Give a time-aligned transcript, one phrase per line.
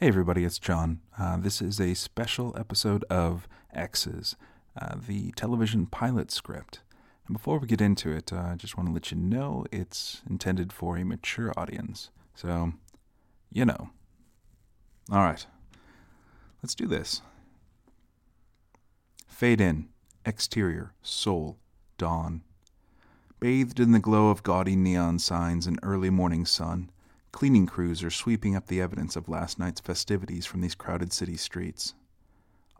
[0.00, 1.00] Hey, everybody, it's John.
[1.18, 4.36] Uh, this is a special episode of X's,
[4.80, 6.82] uh, the television pilot script.
[7.26, 10.22] And before we get into it, uh, I just want to let you know it's
[10.30, 12.10] intended for a mature audience.
[12.36, 12.74] So,
[13.50, 13.90] you know.
[15.10, 15.44] All right,
[16.62, 17.20] let's do this.
[19.26, 19.88] Fade in,
[20.24, 21.58] exterior, Seoul,
[21.96, 22.42] dawn.
[23.40, 26.88] Bathed in the glow of gaudy neon signs and early morning sun,
[27.32, 31.36] Cleaning crews are sweeping up the evidence of last night's festivities from these crowded city
[31.36, 31.94] streets.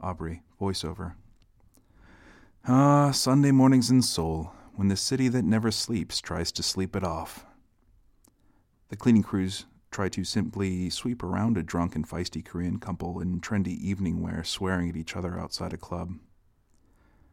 [0.01, 1.15] Aubrey, voiceover.
[2.67, 7.05] Ah, Sunday mornings in Seoul, when the city that never sleeps tries to sleep it
[7.05, 7.45] off.
[8.89, 13.41] The cleaning crews try to simply sweep around a drunk and feisty Korean couple in
[13.41, 16.15] trendy evening wear swearing at each other outside a club.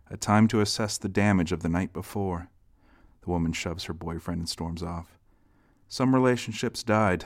[0.09, 2.49] A time to assess the damage of the night before.
[3.21, 5.17] The woman shoves her boyfriend and storms off.
[5.87, 7.25] Some relationships died.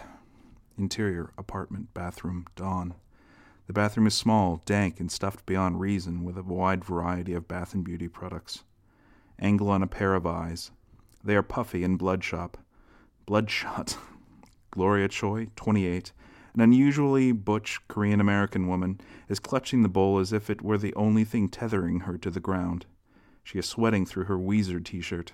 [0.78, 2.94] Interior, apartment, bathroom, dawn.
[3.68, 7.74] The bathroom is small, dank, and stuffed beyond reason with a wide variety of bath
[7.74, 8.64] and beauty products.
[9.40, 10.72] Angle on a pair of eyes.
[11.24, 12.58] They are puffy and bloodshot.
[13.26, 13.98] Bloodshot.
[14.72, 16.12] Gloria Choi, 28,
[16.54, 20.94] an unusually butch Korean American woman, is clutching the bowl as if it were the
[20.96, 22.86] only thing tethering her to the ground.
[23.44, 25.34] She is sweating through her Weezer t shirt.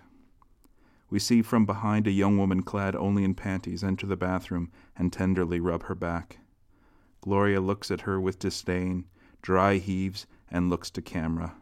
[1.10, 5.14] We see from behind a young woman clad only in panties enter the bathroom and
[5.14, 6.40] tenderly rub her back.
[7.22, 9.06] Gloria looks at her with disdain,
[9.42, 11.56] dry heaves, and looks to camera.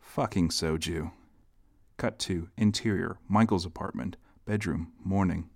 [0.00, 1.12] Fucking Soju.
[1.96, 5.48] Cut to interior, Michael's apartment, bedroom, morning.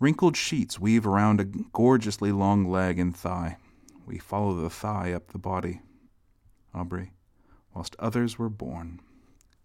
[0.00, 3.58] Wrinkled sheets weave around a gorgeously long leg and thigh.
[4.04, 5.80] We follow the thigh up the body.
[6.74, 7.12] Aubrey,
[7.72, 9.00] whilst others were born.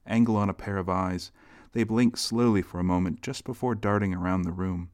[0.05, 1.31] Angle on a pair of eyes,
[1.77, 4.89] they blink slowly for a moment just before darting around the room.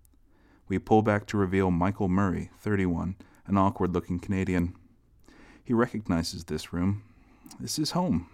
[0.68, 3.16] We pull back to reveal Michael Murray, 31,
[3.48, 4.76] an awkward looking Canadian.
[5.64, 7.04] He recognizes this room.
[7.58, 8.28] This is home.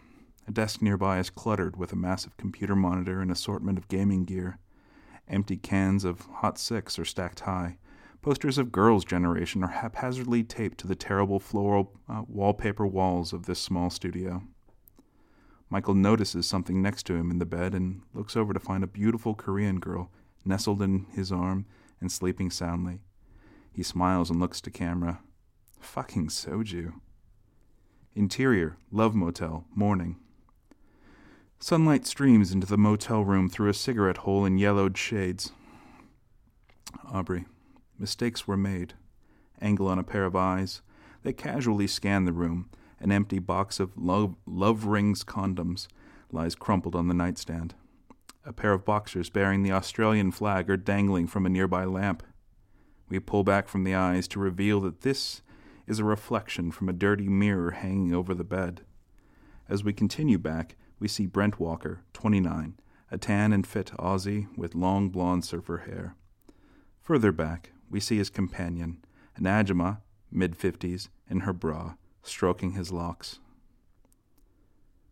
[0.47, 4.57] A desk nearby is cluttered with a massive computer monitor and assortment of gaming gear.
[5.27, 7.77] Empty cans of Hot Six are stacked high.
[8.23, 13.45] Posters of Girls' Generation are haphazardly taped to the terrible floral uh, wallpaper walls of
[13.45, 14.41] this small studio.
[15.69, 18.87] Michael notices something next to him in the bed and looks over to find a
[18.87, 20.11] beautiful Korean girl
[20.43, 21.65] nestled in his arm
[22.01, 23.01] and sleeping soundly.
[23.71, 25.19] He smiles and looks to camera.
[25.79, 26.93] Fucking soju.
[28.15, 30.17] Interior, Love Motel, morning.
[31.59, 35.51] Sunlight streams into the motel room through a cigarette hole in yellowed shades.
[37.11, 37.45] Aubrey.
[37.97, 38.93] Mistakes were made.
[39.61, 40.81] Angle on a pair of eyes.
[41.23, 42.69] They casually scan the room
[42.99, 45.87] an empty box of love, love rings condoms
[46.31, 47.75] lies crumpled on the nightstand.
[48.45, 52.23] A pair of boxers bearing the Australian flag are dangling from a nearby lamp.
[53.09, 55.41] We pull back from the eyes to reveal that this
[55.87, 58.81] is a reflection from a dirty mirror hanging over the bed.
[59.67, 62.75] As we continue back, we see Brent Walker, 29,
[63.11, 66.15] a tan and fit Aussie with long blonde surfer hair.
[67.01, 69.03] Further back, we see his companion,
[69.35, 73.39] an Ajima, mid 50s, in her bra, stroking his locks.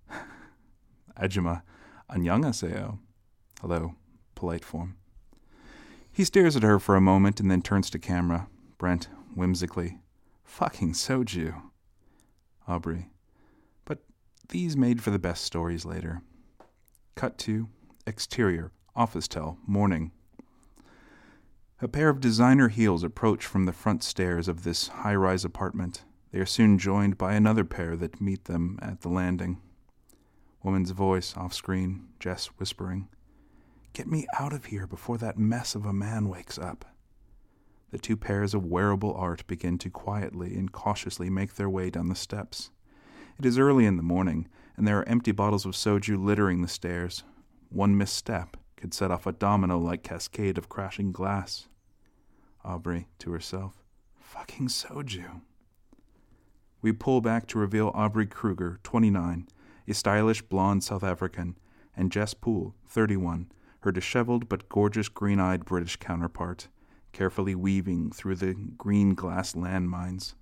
[1.20, 1.62] Ajima,
[2.12, 3.00] annyeonghaseyo.
[3.62, 3.96] Hello,
[4.36, 4.96] polite form.
[6.12, 8.48] He stares at her for a moment and then turns to camera.
[8.78, 10.00] Brent, whimsically.
[10.44, 11.62] Fucking soju.
[12.68, 13.10] Aubrey.
[13.86, 14.00] But
[14.50, 16.22] these made for the best stories later.
[17.16, 17.70] Cut to
[18.08, 20.12] exterior, officetel, morning.
[21.82, 26.04] A pair of designer heels approach from the front stairs of this high rise apartment.
[26.32, 29.62] They are soon joined by another pair that meet them at the landing.
[30.62, 33.08] Woman's voice off screen, Jess whispering,
[33.94, 36.86] Get me out of here before that mess of a man wakes up.
[37.92, 42.10] The two pairs of wearable art begin to quietly and cautiously make their way down
[42.10, 42.70] the steps.
[43.40, 46.68] It is early in the morning, and there are empty bottles of soju littering the
[46.68, 47.24] stairs.
[47.70, 51.68] One misstep could set off a domino like cascade of crashing glass.
[52.64, 53.84] Aubrey, to herself,
[54.20, 55.42] fucking soju.
[56.82, 59.48] We pull back to reveal Aubrey Kruger, 29,
[59.88, 61.58] a stylish blonde South African,
[61.96, 63.52] and Jess Poole, 31,
[63.82, 66.68] her disheveled but gorgeous green eyed British counterpart,
[67.14, 70.36] carefully weaving through the green glass landmines.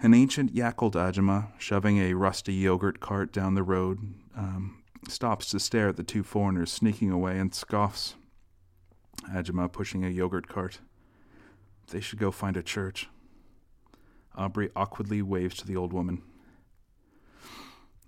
[0.00, 5.60] An ancient Yakult Ajima, shoving a rusty yogurt cart down the road, um, stops to
[5.60, 8.14] stare at the two foreigners sneaking away and scoffs.
[9.30, 10.80] Ajima pushing a yogurt cart.
[11.88, 13.08] They should go find a church.
[14.36, 16.22] Aubrey awkwardly waves to the old woman.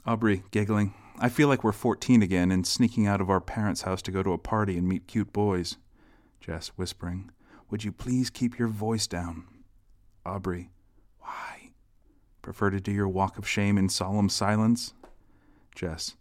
[0.05, 0.95] Aubrey, giggling.
[1.19, 4.23] I feel like we're 14 again and sneaking out of our parents' house to go
[4.23, 5.77] to a party and meet cute boys.
[6.41, 7.31] Jess, whispering.
[7.71, 9.45] would you please keep your voice down?
[10.25, 10.71] Aubrey,
[11.21, 11.73] why?
[12.43, 14.95] Prefer to do your walk of shame in solemn silence?
[15.75, 16.15] Jess,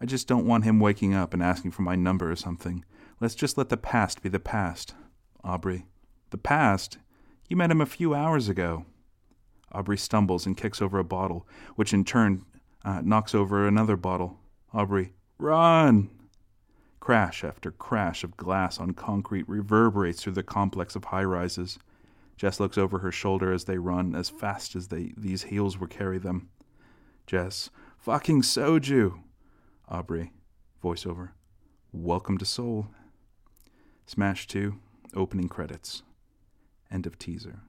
[0.00, 2.84] I just don't want him waking up and asking for my number or something.
[3.20, 4.94] Let's just let the past be the past.
[5.42, 5.86] Aubrey,
[6.30, 6.98] the past?
[7.48, 8.86] You met him a few hours ago.
[9.74, 12.44] Aubrey stumbles and kicks over a bottle, which in turn
[12.84, 14.38] uh, knocks over another bottle.
[14.72, 16.10] Aubrey, run!
[17.00, 21.78] Crash after crash of glass on concrete reverberates through the complex of high rises.
[22.36, 25.86] Jess looks over her shoulder as they run as fast as they, these heels will
[25.86, 26.48] carry them.
[27.26, 27.68] Jess,
[27.98, 29.20] fucking soju!
[29.88, 30.32] Aubrey,
[30.82, 31.30] voiceover.
[31.92, 32.88] Welcome to Seoul.
[34.06, 34.78] Smash 2,
[35.14, 36.02] opening credits.
[36.90, 37.60] End of teaser.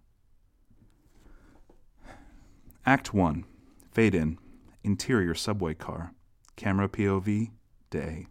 [2.87, 3.45] Act 1,
[3.91, 4.37] fade in,
[4.83, 6.13] interior subway car,
[6.55, 7.49] camera POV,
[7.89, 8.27] day.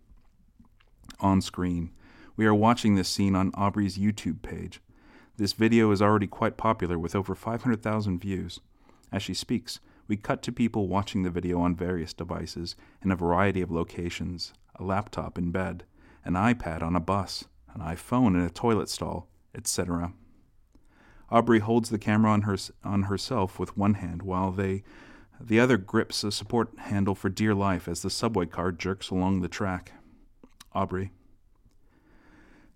[1.19, 1.91] On screen,
[2.37, 4.81] we are watching this scene on Aubrey's YouTube page.
[5.37, 8.61] This video is already quite popular with over 500,000 views.
[9.11, 13.17] As she speaks, we cut to people watching the video on various devices in a
[13.17, 15.83] variety of locations a laptop in bed,
[16.25, 20.13] an iPad on a bus, an iPhone in a toilet stall, etc.
[21.35, 24.85] Aubrey holds the camera on, her, on herself with one hand while they,
[25.41, 29.41] the other grips a support handle for dear life as the subway car jerks along
[29.41, 29.95] the track.
[30.73, 31.11] Aubrey.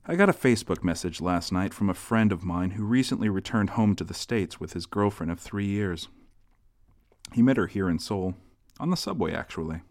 [0.05, 3.71] I got a Facebook message last night from a friend of mine who recently returned
[3.71, 6.09] home to the States with his girlfriend of three years.
[7.35, 8.35] He met her here in Seoul,
[8.81, 9.83] on the subway actually.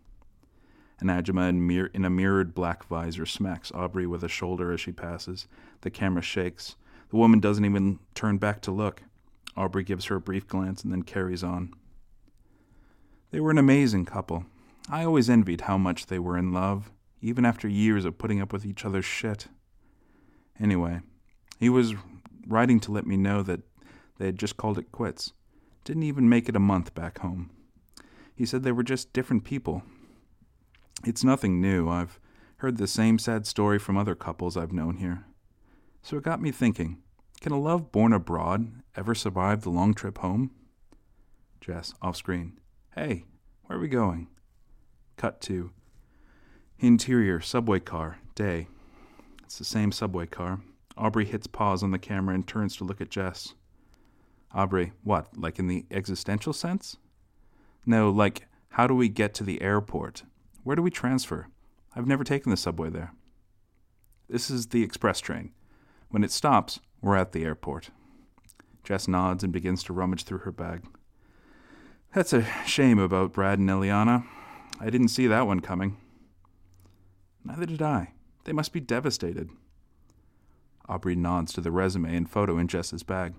[0.99, 4.81] An Ajima in, mir- in a mirrored black visor smacks Aubrey with a shoulder as
[4.81, 5.47] she passes.
[5.81, 6.75] The camera shakes.
[7.09, 9.03] The woman doesn't even turn back to look.
[9.55, 11.73] Aubrey gives her a brief glance and then carries on.
[13.31, 14.45] They were an amazing couple.
[14.89, 18.53] I always envied how much they were in love, even after years of putting up
[18.53, 19.47] with each other's shit.
[20.59, 21.01] Anyway,
[21.59, 21.93] he was
[22.47, 23.61] writing to let me know that
[24.17, 25.33] they had just called it quits.
[25.83, 27.49] Didn't even make it a month back home.
[28.35, 29.83] He said they were just different people.
[31.05, 31.89] It's nothing new.
[31.89, 32.19] I've
[32.57, 35.25] heard the same sad story from other couples I've known here.
[36.07, 36.99] So it got me thinking
[37.41, 40.51] can a love born abroad ever survive the long trip home?
[41.59, 42.61] Jess, off screen.
[42.95, 43.25] Hey,
[43.65, 44.29] where are we going?
[45.17, 45.71] Cut to
[46.79, 48.69] interior subway car, day.
[49.43, 50.61] It's the same subway car.
[50.95, 53.55] Aubrey hits pause on the camera and turns to look at Jess.
[54.53, 56.95] Aubrey, what, like in the existential sense?
[57.85, 60.23] No, like, how do we get to the airport?
[60.63, 61.49] Where do we transfer?
[61.93, 63.11] I've never taken the subway there.
[64.29, 65.51] This is the express train.
[66.09, 67.89] When it stops, we're at the airport.
[68.83, 70.83] Jess nods and begins to rummage through her bag.
[72.13, 74.25] That's a shame about Brad and Eliana.
[74.79, 75.97] I didn't see that one coming.
[77.43, 78.13] Neither did I.
[78.45, 79.49] They must be devastated.
[80.87, 83.33] Aubrey nods to the resume and photo in Jess's bag.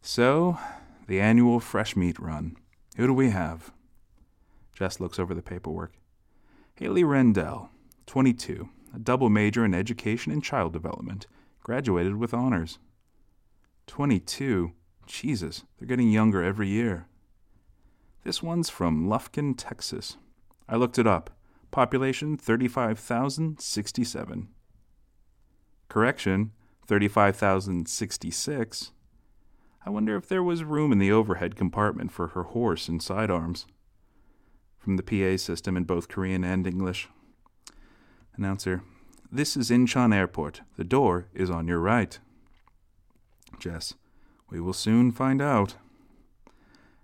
[0.00, 0.58] So,
[1.06, 2.56] the annual fresh meat run.
[2.96, 3.72] Who do we have?
[4.72, 5.92] Jess looks over the paperwork.
[6.76, 7.70] Haley Rendell,
[8.06, 11.26] 22, a double major in education and child development,
[11.68, 12.78] graduated with honors.
[13.88, 14.72] 22?
[15.04, 17.06] Jesus, they're getting younger every year.
[18.24, 20.16] This one's from Lufkin, Texas.
[20.66, 21.28] I looked it up.
[21.70, 24.48] Population 35,067.
[25.90, 26.52] Correction,
[26.86, 28.92] 35,066.
[29.84, 33.66] I wonder if there was room in the overhead compartment for her horse and sidearms.
[34.78, 37.10] From the PA system in both Korean and English.
[38.38, 38.82] Announcer,
[39.30, 40.62] this is Incheon Airport.
[40.76, 42.18] The door is on your right.
[43.58, 43.94] Jess,
[44.50, 45.76] we will soon find out.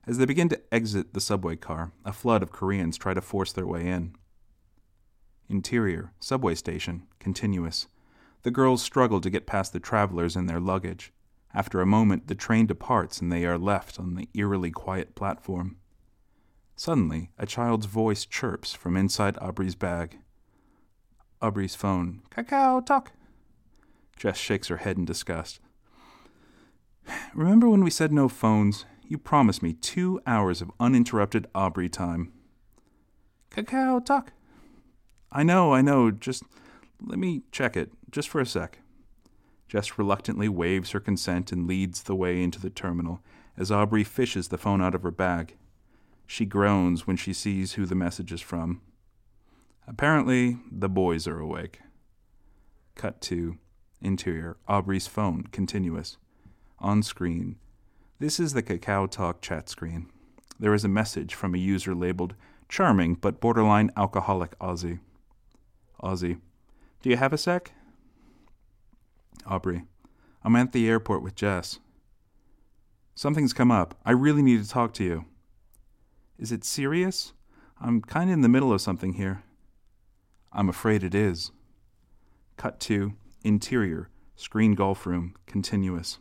[0.06, 3.52] As they begin to exit the subway car, a flood of Koreans try to force
[3.52, 4.14] their way in.
[5.48, 7.88] Interior, subway station, continuous.
[8.42, 11.12] The girls struggle to get past the travelers and their luggage.
[11.54, 15.76] After a moment, the train departs and they are left on the eerily quiet platform.
[16.76, 20.18] Suddenly, a child's voice chirps from inside Aubrey's bag.
[21.44, 22.22] Aubrey's phone.
[22.30, 23.12] Kakao talk.
[24.16, 25.60] Jess shakes her head in disgust.
[27.34, 28.86] Remember when we said no phones?
[29.06, 32.32] You promised me two hours of uninterrupted Aubrey time.
[33.50, 34.32] Kakao talk.
[35.30, 36.10] I know, I know.
[36.10, 36.44] Just
[37.04, 38.78] let me check it, just for a sec.
[39.68, 43.20] Jess reluctantly waves her consent and leads the way into the terminal
[43.58, 45.58] as Aubrey fishes the phone out of her bag.
[46.26, 48.80] She groans when she sees who the message is from.
[49.86, 51.80] Apparently, the boys are awake.
[52.94, 53.58] Cut to
[54.00, 56.16] interior, Aubrey's phone, continuous.
[56.78, 57.56] On screen.
[58.18, 60.10] This is the Kakao Talk chat screen.
[60.58, 62.34] There is a message from a user labeled
[62.68, 65.00] Charming but borderline alcoholic Aussie.
[66.02, 66.40] Aussie.
[67.02, 67.72] Do you have a sec?
[69.46, 69.84] Aubrey.
[70.42, 71.78] I'm at the airport with Jess.
[73.14, 73.94] Something's come up.
[74.04, 75.26] I really need to talk to you.
[76.38, 77.32] Is it serious?
[77.80, 79.43] I'm kind of in the middle of something here.
[80.54, 81.50] I'm afraid it is.
[82.56, 86.18] Cut to interior, screen golf room, continuous.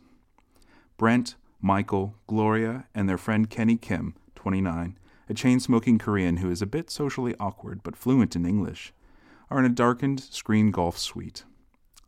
[0.96, 4.98] Brent, Michael, Gloria, and their friend Kenny Kim, 29,
[5.28, 8.92] a chain smoking Korean who is a bit socially awkward but fluent in English,
[9.50, 11.44] are in a darkened screen golf suite.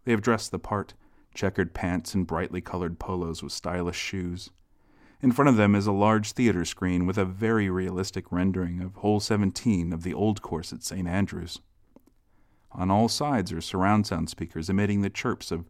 [0.04, 0.94] They have dressed the part
[1.32, 4.50] checkered pants and brightly colored polos with stylish shoes.
[5.22, 8.96] In front of them is a large theater screen with a very realistic rendering of
[8.96, 11.06] hole 17 of the old course at St.
[11.06, 11.60] Andrews.
[12.72, 15.64] On all sides are surround sound speakers emitting the chirps of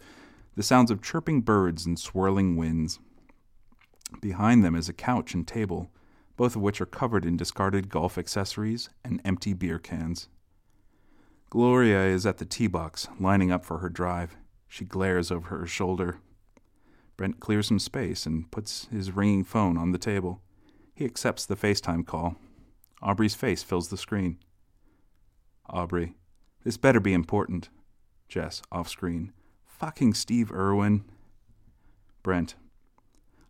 [0.57, 2.99] the sounds of chirping birds and swirling winds.
[4.21, 5.91] Behind them is a couch and table,
[6.37, 10.29] both of which are covered in discarded golf accessories and empty beer cans.
[11.51, 14.37] Gloria is at the tee box, lining up for her drive.
[14.69, 16.19] She glares over her shoulder.
[17.17, 20.43] Brent clears some space and puts his ringing phone on the table.
[20.95, 22.37] He accepts the FaceTime call.
[23.01, 24.39] Aubrey's face fills the screen.
[25.69, 26.15] Aubrey,
[26.67, 27.69] this better be important.
[28.29, 29.33] Jess, off screen.
[29.67, 31.05] Fucking Steve Irwin.
[32.25, 32.57] Brent,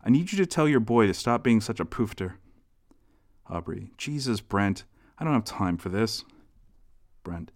[0.05, 2.35] I need you to tell your boy to stop being such a poofter.
[3.49, 4.85] Aubrey, Jesus, Brent,
[5.19, 6.27] I don't have time for this.
[7.25, 7.53] Brent,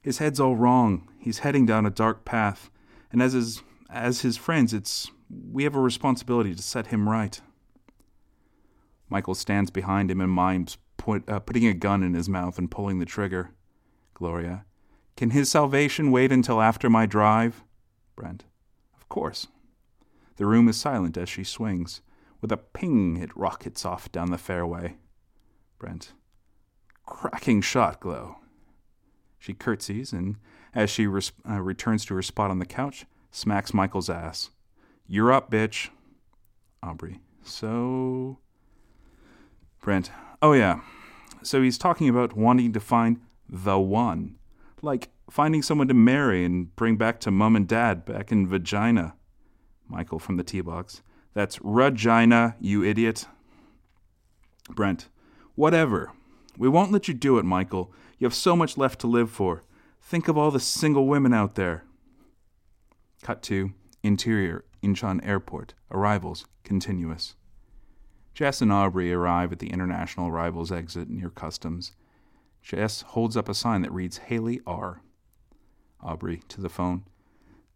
[0.00, 1.06] his head's all wrong.
[1.18, 2.70] He's heading down a dark path,
[3.12, 5.10] and as his as his friends, it's
[5.52, 7.42] we have a responsibility to set him right.
[9.10, 13.00] Michael stands behind him and mimes uh, putting a gun in his mouth and pulling
[13.00, 13.50] the trigger.
[14.14, 14.64] Gloria,
[15.16, 17.62] can his salvation wait until after my drive?
[18.16, 18.44] Brent,
[18.96, 19.46] of course.
[20.36, 22.00] The room is silent as she swings.
[22.40, 24.96] With a ping, it rockets off down the fairway.
[25.78, 26.12] Brent,
[27.06, 28.36] cracking shot, Glow.
[29.38, 30.36] She curtsies and,
[30.74, 34.50] as she res- uh, returns to her spot on the couch, smacks Michael's ass.
[35.06, 35.90] You're up, bitch.
[36.82, 37.20] Aubrey.
[37.42, 38.38] So.
[39.80, 40.10] Brent.
[40.40, 40.80] Oh, yeah.
[41.42, 44.36] So he's talking about wanting to find the one.
[44.84, 49.14] Like finding someone to marry and bring back to mom and dad back in vagina.
[49.88, 51.02] Michael from the tee box.
[51.32, 53.26] That's Regina, you idiot.
[54.68, 55.08] Brent.
[55.54, 56.12] Whatever.
[56.58, 57.92] We won't let you do it, Michael.
[58.18, 59.64] You have so much left to live for.
[60.02, 61.84] Think of all the single women out there.
[63.22, 63.72] Cut to
[64.02, 65.72] Interior, Incheon Airport.
[65.90, 67.36] Arrivals, continuous.
[68.34, 71.92] Jess and Aubrey arrive at the international arrivals exit near customs.
[72.64, 75.02] Jess holds up a sign that reads Haley R.
[76.02, 77.04] Aubrey to the phone.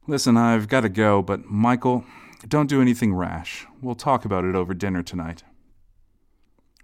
[0.06, 2.04] Listen, I've got to go, but Michael,
[2.48, 3.66] don't do anything rash.
[3.82, 5.44] We'll talk about it over dinner tonight.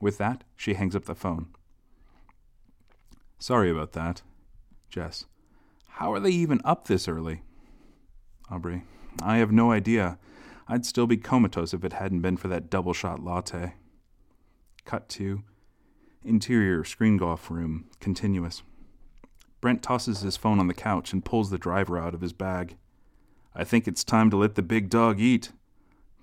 [0.02, 1.46] With that, she hangs up the phone.
[3.38, 4.20] Sorry about that.
[4.90, 5.24] Jess.
[5.88, 7.42] How are they even up this early?
[8.50, 8.84] Aubrey.
[9.22, 10.18] I have no idea.
[10.68, 13.74] I'd still be comatose if it hadn't been for that double shot latte.
[14.84, 15.42] Cut to
[16.24, 18.62] interior screen golf room, continuous.
[19.60, 22.76] Brent tosses his phone on the couch and pulls the driver out of his bag.
[23.54, 25.52] I think it's time to let the big dog eat.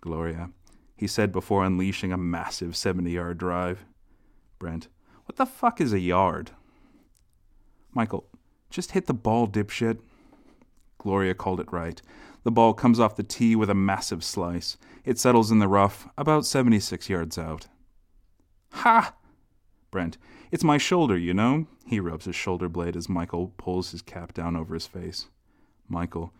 [0.01, 0.50] Gloria,
[0.96, 3.86] he said before unleashing a massive 70 yard drive.
[4.60, 4.89] Brent,
[5.25, 6.51] what the fuck is a yard?
[7.93, 8.27] Michael,
[8.70, 10.00] just hit the ball, dipshit.
[10.98, 12.01] Gloria called it right.
[12.43, 14.77] The ball comes off the tee with a massive slice.
[15.03, 17.67] It settles in the rough, about 76 yards out.
[18.72, 19.15] Ha!
[19.91, 20.17] Brent.
[20.51, 21.67] It's my shoulder, you know.
[21.86, 25.27] He rubs his shoulder blade as Michael pulls his cap down over his face.
[25.88, 26.33] Michael.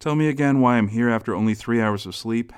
[0.00, 2.52] Tell me again why I'm here after only three hours of sleep.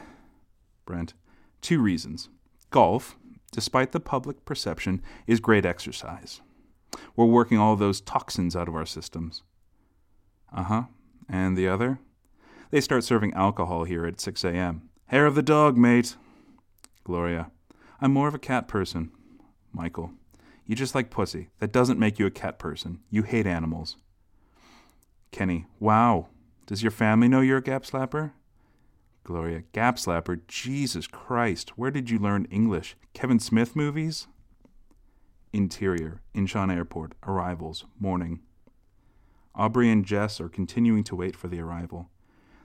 [0.86, 1.14] Brent.
[1.60, 2.28] Two reasons.
[2.70, 3.16] Golf,
[3.50, 6.40] despite the public perception, is great exercise.
[7.16, 9.42] We're working all those toxins out of our systems.
[10.54, 10.82] Uh huh.
[11.28, 11.98] And the other?
[12.70, 14.88] They start serving alcohol here at 6 a.m.
[15.06, 16.16] Hair of the dog, mate.
[17.02, 17.50] Gloria.
[18.00, 19.10] I'm more of a cat person.
[19.74, 20.12] Michael.
[20.66, 21.50] You just like pussy.
[21.58, 23.00] That doesn't make you a cat person.
[23.10, 23.96] You hate animals.
[25.30, 25.66] Kenny.
[25.78, 26.28] Wow.
[26.66, 28.32] Does your family know you're a gap slapper?
[29.24, 29.64] Gloria.
[29.72, 30.40] Gap slapper?
[30.48, 31.76] Jesus Christ.
[31.76, 32.96] Where did you learn English?
[33.12, 34.26] Kevin Smith movies?
[35.52, 36.20] Interior.
[36.34, 37.14] Incheon Airport.
[37.26, 37.84] Arrivals.
[37.98, 38.40] Morning.
[39.54, 42.08] Aubrey and Jess are continuing to wait for the arrival.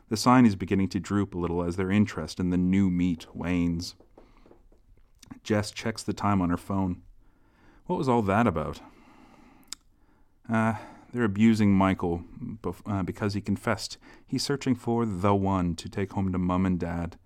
[0.09, 3.27] The sign is beginning to droop a little as their interest in the new meat
[3.35, 3.95] wanes.
[5.43, 7.01] Jess checks the time on her phone.
[7.85, 8.81] What was all that about?
[10.51, 10.75] Uh,
[11.11, 12.23] they're abusing Michael
[12.61, 16.65] bef- uh, because he confessed he's searching for the one to take home to mum
[16.65, 17.17] and dad.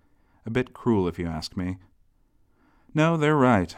[0.46, 1.78] A bit cruel, if you ask me.
[2.94, 3.74] No, they're right.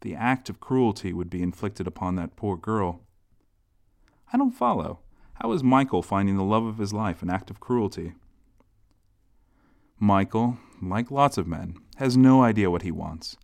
[0.00, 3.02] The act of cruelty would be inflicted upon that poor girl.
[4.32, 5.00] I don't follow.
[5.34, 8.14] How is Michael finding the love of his life an act of cruelty?
[9.98, 13.36] Michael, like lots of men, has no idea what he wants.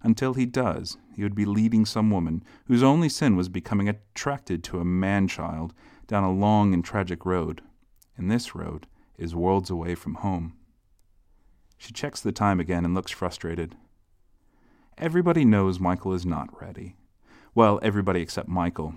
[0.00, 4.64] Until he does, he would be leading some woman whose only sin was becoming attracted
[4.64, 5.74] to a man child
[6.06, 7.60] down a long and tragic road.
[8.16, 8.86] And this road
[9.18, 10.54] is worlds away from home.
[11.76, 13.76] She checks the time again and looks frustrated.
[14.96, 16.96] Everybody knows Michael is not ready.
[17.54, 18.94] Well, everybody except Michael.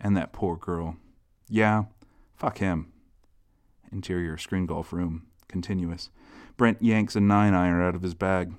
[0.00, 0.96] And that poor girl.
[1.46, 1.84] Yeah,
[2.34, 2.90] fuck him.
[3.92, 5.26] Interior screen golf room.
[5.46, 6.08] Continuous.
[6.56, 8.52] Brent yanks a nine iron out of his bag.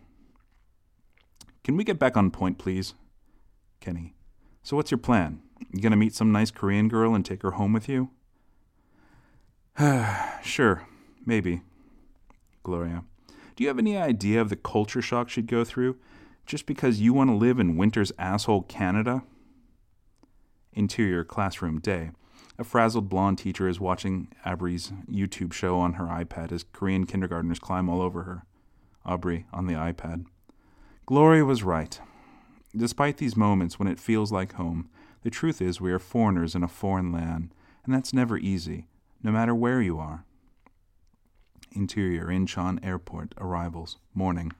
[1.64, 2.94] Can we get back on point, please?
[3.80, 4.16] Kenny.
[4.64, 5.42] So what's your plan?
[5.72, 8.12] You gonna meet some nice Korean girl and take her home with you?
[10.44, 10.88] sure,
[11.26, 11.62] maybe.
[12.64, 13.04] Gloria.
[13.56, 15.98] Do you have any idea of the culture shock she'd go through
[16.46, 19.24] just because you want to live in winter's asshole Canada?
[20.74, 22.12] Interior classroom day.
[22.60, 27.60] A frazzled blonde teacher is watching Aubrey's YouTube show on her iPad as Korean kindergartners
[27.60, 28.46] climb all over her.
[29.06, 30.26] Aubrey on the iPad.
[31.06, 32.00] Gloria was right.
[32.76, 34.90] Despite these moments when it feels like home,
[35.22, 37.54] the truth is we are foreigners in a foreign land,
[37.86, 38.88] and that's never easy,
[39.22, 40.26] no matter where you are.
[41.74, 44.52] Interior Incheon Airport arrivals, morning.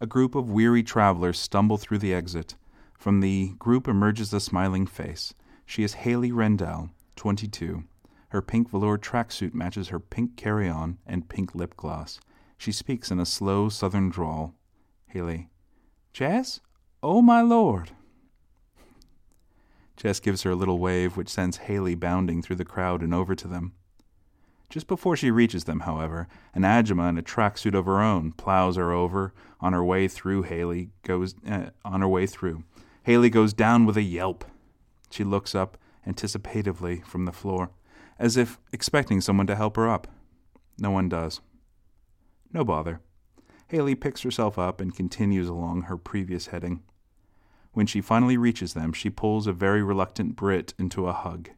[0.00, 2.54] A group of weary travelers stumble through the exit.
[2.96, 5.34] From the group emerges a smiling face.
[5.66, 7.84] She is Haley Rendell, 22.
[8.30, 12.20] Her pink velour tracksuit matches her pink carry on and pink lip gloss.
[12.56, 14.54] She speaks in a slow southern drawl.
[15.06, 15.48] Haley.
[16.12, 16.60] Jess?
[17.02, 17.90] Oh, my lord.
[19.96, 23.34] Jess gives her a little wave, which sends Haley bounding through the crowd and over
[23.34, 23.72] to them.
[24.70, 28.76] Just before she reaches them, however, an Ajumma in a tracksuit of her own plows
[28.76, 29.34] her over.
[29.60, 32.62] On her way through, Haley goes uh, on her way through.
[33.02, 34.44] Haley goes down with a yelp.
[35.10, 35.76] She looks up
[36.06, 37.70] anticipatively from the floor,
[38.18, 40.06] as if expecting someone to help her up.
[40.78, 41.40] No one does.
[42.52, 43.00] No bother.
[43.68, 46.82] Haley picks herself up and continues along her previous heading.
[47.72, 51.50] When she finally reaches them, she pulls a very reluctant Brit into a hug.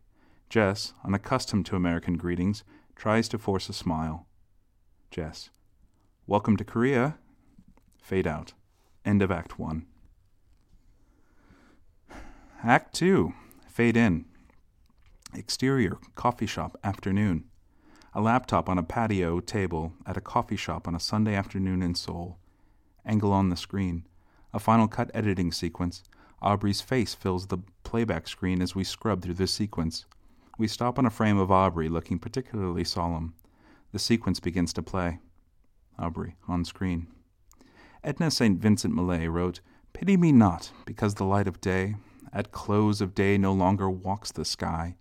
[0.50, 4.26] Jess, unaccustomed to American greetings, tries to force a smile.
[5.10, 5.48] Jess.
[6.26, 7.16] Welcome to Korea.
[8.02, 8.52] Fade out.
[9.04, 9.86] End of Act 1.
[12.62, 13.32] Act 2.
[13.66, 14.26] Fade in.
[15.34, 17.44] Exterior, coffee shop, afternoon.
[18.12, 21.94] A laptop on a patio table at a coffee shop on a Sunday afternoon in
[21.94, 22.38] Seoul.
[23.06, 24.06] Angle on the screen.
[24.52, 26.02] A final cut editing sequence.
[26.42, 30.04] Aubrey's face fills the playback screen as we scrub through the sequence.
[30.58, 33.32] We stop on a frame of Aubrey looking particularly solemn.
[33.92, 35.20] The sequence begins to play.
[35.98, 37.06] Aubrey, on screen.
[38.04, 38.60] Edna St.
[38.60, 39.60] Vincent Millay wrote,
[39.94, 41.94] Pity me not, because the light of day,
[42.34, 44.96] at close of day, no longer walks the sky.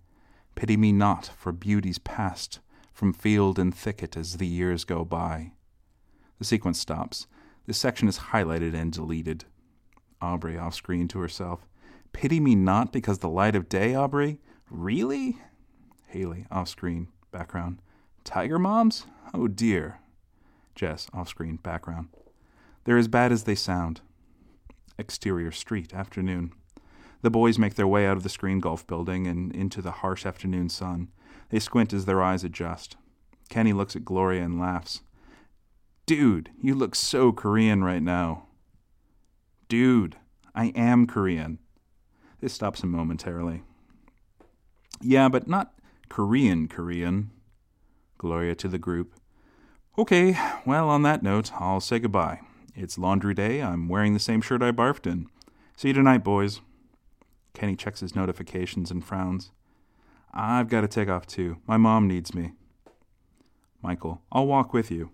[0.62, 2.60] Pity me not, for beauties past,
[2.93, 5.54] from field and thicket as the years go by.
[6.38, 7.26] The sequence stops.
[7.65, 9.45] This section is highlighted and deleted.
[10.21, 11.65] Aubrey off screen to herself.
[12.13, 14.38] Pity me not because the light of day, Aubrey?
[14.69, 15.39] Really?
[16.06, 17.82] Haley, off screen, background.
[18.24, 19.08] Tiger moms?
[19.34, 20.00] Oh dear.
[20.76, 22.10] Jess, off screen, background.
[22.84, 24.02] They're as bad as they sound.
[25.00, 26.54] Exterior street, afternoon.
[27.21, 30.25] The boys make their way out of the screen golf building and into the harsh
[30.25, 31.10] afternoon sun.
[31.49, 32.97] They squint as their eyes adjust.
[33.49, 35.01] Kenny looks at Gloria and laughs.
[36.05, 38.47] Dude, you look so Korean right now.
[39.67, 40.17] Dude,
[40.55, 41.60] I am Korean.
[42.39, 43.63] This stops him momentarily.
[44.99, 45.73] Yeah, but not
[46.10, 47.31] Korean Korean.
[48.17, 49.13] Gloria to the group.
[49.97, 52.39] Okay, well, on that note, I'll say goodbye.
[52.75, 53.62] It's laundry day.
[53.62, 55.27] I'm wearing the same shirt I barfed in.
[55.75, 56.62] See you tonight, boys.
[57.53, 59.51] Kenny checks his notifications and frowns.
[60.33, 61.57] I've got to take off too.
[61.67, 62.53] My mom needs me.
[63.81, 65.11] Michael, I'll walk with you.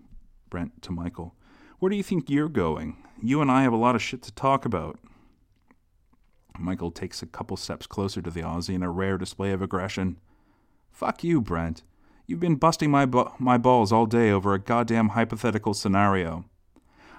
[0.50, 1.34] Brent to Michael.
[1.78, 2.96] Where do you think you're going?
[3.22, 4.98] You and I have a lot of shit to talk about.
[6.58, 10.18] Michael takes a couple steps closer to the Aussie in a rare display of aggression.
[10.90, 11.82] Fuck you, Brent.
[12.26, 16.44] You've been busting my, bu- my balls all day over a goddamn hypothetical scenario.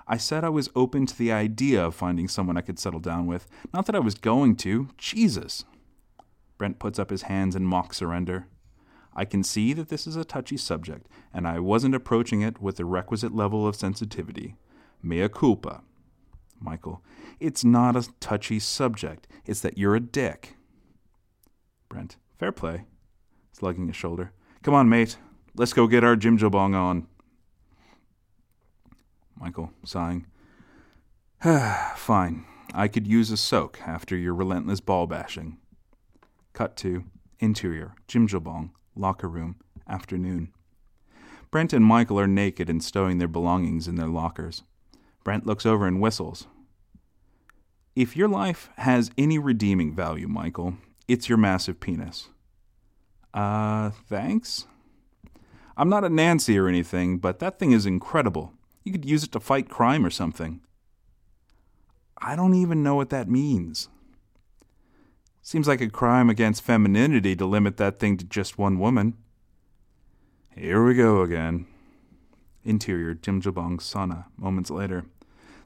[0.09, 3.27] I said I was open to the idea of finding someone I could settle down
[3.27, 4.89] with, not that I was going to.
[4.97, 5.63] Jesus.
[6.57, 8.47] Brent puts up his hands in mock surrender.
[9.15, 12.77] I can see that this is a touchy subject, and I wasn't approaching it with
[12.77, 14.55] the requisite level of sensitivity.
[15.01, 15.83] Mea culpa.
[16.59, 17.01] Michael.
[17.39, 19.27] It's not a touchy subject.
[19.45, 20.57] It's that you're a dick.
[21.87, 22.17] Brent.
[22.37, 22.85] Fair play
[23.59, 24.31] slugging his shoulder.
[24.63, 25.17] Come on, mate.
[25.55, 27.07] Let's go get our Jim jjimjilbang on.
[29.39, 30.25] Michael, sighing.
[31.95, 32.45] Fine.
[32.73, 35.57] I could use a soak after your relentless ball bashing.
[36.53, 37.05] Cut to
[37.39, 39.55] interior, jjimjilbang, locker room,
[39.87, 40.51] afternoon.
[41.51, 44.63] Brent and Michael are naked and stowing their belongings in their lockers.
[45.23, 46.47] Brent looks over and whistles.
[47.95, 50.75] If your life has any redeeming value, Michael,
[51.07, 52.29] it's your massive penis.
[53.33, 54.67] Uh, thanks?
[55.75, 58.53] I'm not a Nancy or anything, but that thing is incredible.
[58.89, 60.61] You could use it to fight crime or something.
[62.17, 63.87] I don't even know what that means.
[65.43, 69.13] Seems like a crime against femininity to limit that thing to just one woman.
[70.55, 71.67] Here we go again.
[72.63, 75.05] Interior Jim Jjimjilbang's sauna, moments later.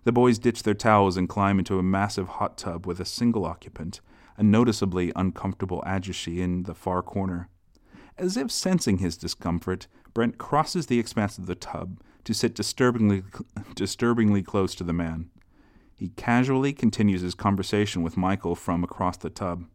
[0.03, 3.45] The boys ditch their towels and climb into a massive hot tub with a single
[3.45, 4.01] occupant,
[4.35, 7.47] a noticeably uncomfortable ajushi in the far corner.
[8.17, 13.23] As if sensing his discomfort, Brent crosses the expanse of the tub to sit disturbingly,
[13.75, 15.29] disturbingly close to the man.
[15.95, 19.65] He casually continues his conversation with Michael from across the tub.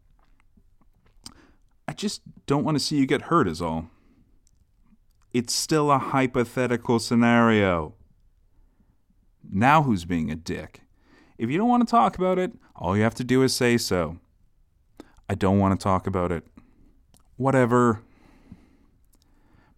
[1.86, 3.88] I just don't want to see you get hurt, is all.
[5.32, 7.94] It's still a hypothetical scenario.
[9.50, 10.82] Now who's being a dick?
[11.38, 13.78] If you don't want to talk about it, all you have to do is say
[13.78, 14.18] so.
[15.30, 16.44] I don't want to talk about it.
[17.36, 18.02] Whatever.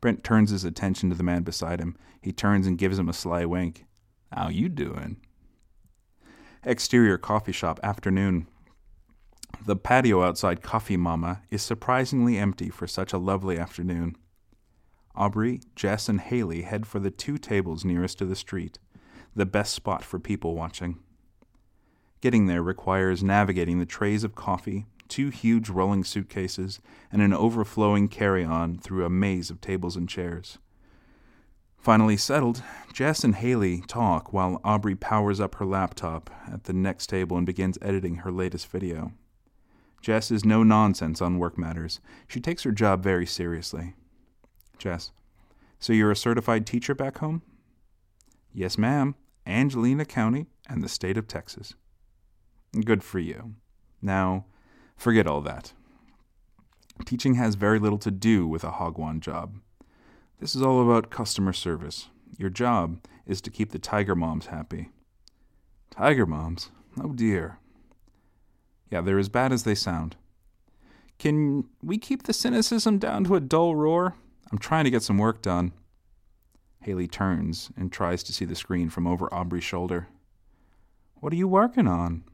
[0.01, 1.97] Brent turns his attention to the man beside him.
[2.21, 3.85] He turns and gives him a sly wink.
[4.33, 5.19] How you doing?
[6.65, 8.47] Exterior coffee shop afternoon.
[9.67, 14.17] The patio outside Coffee Mama is surprisingly empty for such a lovely afternoon.
[15.15, 18.79] Aubrey, Jess, and Haley head for the two tables nearest to the street,
[19.35, 20.99] the best spot for people watching.
[22.21, 26.81] Getting there requires navigating the trays of coffee, two huge rolling suitcases,
[27.13, 30.59] and an overflowing carry on through a maze of tables and chairs.
[31.77, 37.09] Finally settled, Jess and Haley talk while Aubrey powers up her laptop at the next
[37.09, 39.13] table and begins editing her latest video.
[40.03, 42.01] Jess is no nonsense on work matters.
[42.27, 43.95] She takes her job very seriously.
[44.79, 45.11] Jess,
[45.79, 47.43] so you're a certified teacher back home?
[48.53, 49.15] Yes, ma'am.
[49.47, 51.75] Angelina County and the state of Texas.
[52.85, 53.55] Good for you.
[54.03, 54.45] Now,
[55.01, 55.73] Forget all that.
[57.07, 59.57] Teaching has very little to do with a hogwan job.
[60.41, 62.11] This is all about customer service.
[62.37, 64.91] Your job is to keep the tiger moms happy.
[65.91, 66.69] Tiger moms?
[67.03, 67.57] Oh dear.
[68.91, 70.17] Yeah, they're as bad as they sound.
[71.19, 74.17] Can we keep the cynicism down to a dull roar?
[74.53, 75.73] I'm trying to get some work done.
[76.83, 80.09] Haley turns and tries to see the screen from over Aubrey's shoulder.
[81.21, 82.25] What are you working on?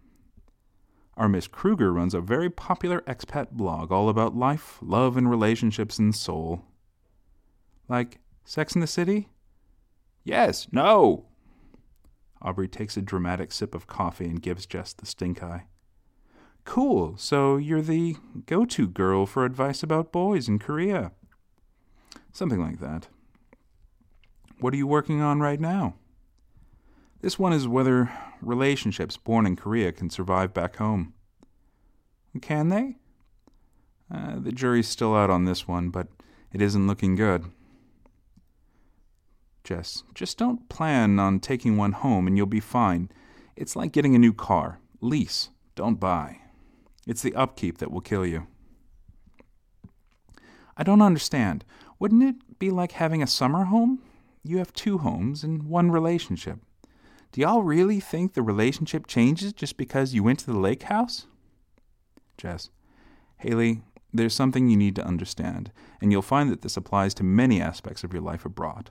[1.17, 5.99] Our Miss Kruger runs a very popular expat blog all about life, love, and relationships
[5.99, 6.65] and Seoul.
[7.89, 9.29] Like Sex in the City?
[10.25, 11.27] Yes, no!
[12.43, 15.65] Aubrey takes a dramatic sip of coffee and gives Jess the stink eye.
[16.65, 21.13] Cool, so you're the go to girl for advice about boys in Korea.
[22.33, 23.09] Something like that.
[24.61, 25.95] What are you working on right now?
[27.27, 31.13] This one is whether relationships born in Korea can survive back home.
[32.41, 32.99] Can they?
[34.09, 36.07] Uh, the jury's still out on this one, but
[36.53, 37.47] it isn't looking good.
[39.65, 43.11] Jess, just don't plan on taking one home and you'll be fine.
[43.57, 44.79] It's like getting a new car.
[45.01, 46.43] Lease, don't buy.
[47.09, 48.47] It's the upkeep that will kill you.
[50.77, 51.65] I don't understand.
[51.99, 54.01] Wouldn't it be like having a summer home?
[54.45, 56.61] You have two homes and one relationship.
[57.37, 61.27] Do y'all really think the relationship changes just because you went to the lake house?
[62.39, 62.71] Jess.
[63.37, 65.71] Haley, there's something you need to understand,
[66.01, 68.89] and you'll find that this applies to many aspects of your life abroad.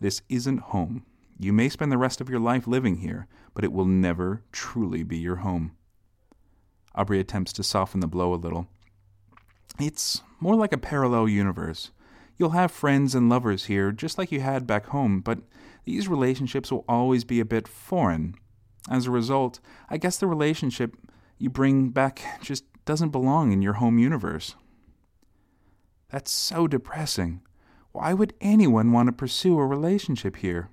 [0.00, 1.06] This isn't home.
[1.38, 5.04] You may spend the rest of your life living here, but it will never truly
[5.04, 5.76] be your home.
[6.96, 8.66] Aubrey attempts to soften the blow a little.
[9.78, 11.92] It's more like a parallel universe.
[12.38, 15.38] You'll have friends and lovers here, just like you had back home, but
[15.84, 18.34] these relationships will always be a bit foreign.
[18.90, 20.96] As a result, I guess the relationship
[21.38, 24.54] you bring back just doesn't belong in your home universe.
[26.10, 27.40] That's so depressing.
[27.92, 30.68] Why would anyone want to pursue a relationship here?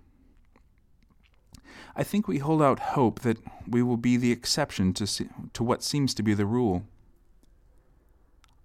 [1.96, 5.08] I think we hold out hope that we will be the exception to,
[5.54, 6.84] to what seems to be the rule.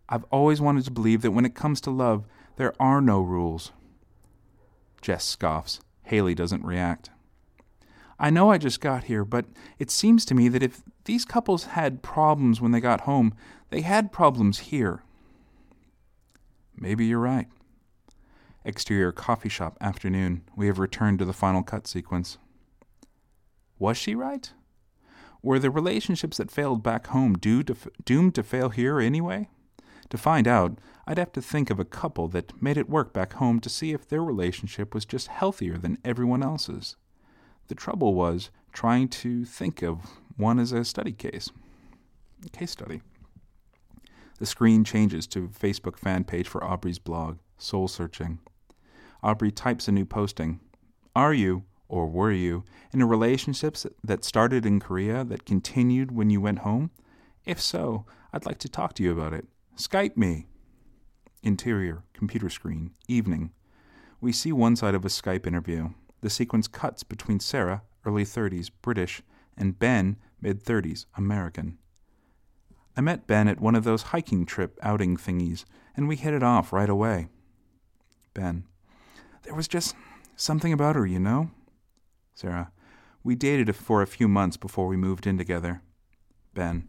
[0.09, 2.27] I've always wanted to believe that when it comes to love,
[2.59, 3.71] there are no rules.
[5.01, 5.81] Jess scoffs.
[6.03, 7.11] Haley doesn't react.
[8.19, 9.45] I know I just got here, but
[9.79, 13.33] it seems to me that if these couples had problems when they got home,
[13.71, 15.05] they had problems here.
[16.77, 17.47] Maybe you're right.
[18.65, 20.43] Exterior coffee shop afternoon.
[20.57, 22.39] We have returned to the final cut sequence.
[23.79, 24.53] Was she right?
[25.43, 29.49] Were the relationships that failed back home due to, doomed to fail here anyway?
[30.11, 30.79] To find out,
[31.11, 33.93] I'd have to think of a couple that made it work back home to see
[33.93, 36.97] if their relationship was just healthier than everyone else's.
[37.69, 40.01] The trouble was trying to think of
[40.37, 41.51] one as a study case.
[42.45, 43.01] A Case study.
[44.39, 48.39] The screen changes to Facebook fan page for Aubrey's blog, Soul Searching.
[49.23, 50.61] Aubrey types a new posting.
[51.17, 56.29] Are you, or were you, in a relationship that started in Korea that continued when
[56.29, 56.91] you went home?
[57.47, 59.47] If so, I'd like to talk to you about it.
[59.75, 60.45] Skype me.
[61.43, 63.53] Interior, computer screen, evening.
[64.21, 65.91] We see one side of a Skype interview.
[66.21, 69.23] The sequence cuts between Sarah, early 30s, British,
[69.57, 71.79] and Ben, mid 30s, American.
[72.97, 75.65] I met Ben at one of those hiking trip outing thingies,
[75.97, 77.29] and we hit it off right away.
[78.35, 78.65] Ben.
[79.45, 79.95] There was just
[80.35, 81.51] something about her, you know?
[82.35, 82.73] Sarah.
[83.23, 85.83] We dated for a few months before we moved in together.
[86.55, 86.89] Ben.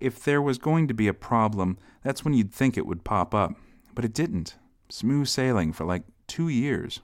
[0.00, 3.34] If there was going to be a problem, that's when you'd think it would pop
[3.34, 3.54] up.
[3.96, 4.56] But it didn't.
[4.90, 7.00] Smooth sailing for like two years.